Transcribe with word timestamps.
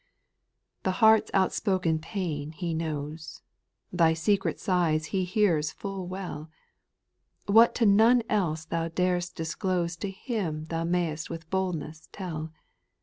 J 0.01 0.03
4. 0.77 0.79
The 0.81 0.95
heart's 0.97 1.31
outspoken 1.31 1.99
pain 1.99 2.53
He 2.53 2.73
knows, 2.73 3.43
Thy 3.93 4.15
secret 4.15 4.59
sighs 4.59 5.05
He 5.13 5.25
hears 5.25 5.69
full 5.71 6.09
w^ell. 6.09 6.49
What 7.45 7.75
to 7.75 7.85
none 7.85 8.23
else 8.27 8.65
thou 8.65 8.87
dar'st 8.87 9.35
disclose 9.35 9.95
To 9.97 10.09
Him 10.09 10.65
thou 10.69 10.85
may'st 10.85 11.29
with 11.29 11.47
boldness 11.51 12.09
tell. 12.11 12.51